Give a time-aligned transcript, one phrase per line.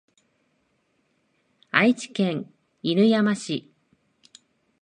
[1.69, 2.51] 愛知県
[2.81, 3.71] 犬山市